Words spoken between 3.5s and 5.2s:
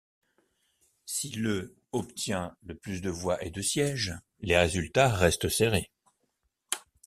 de siège, les résultats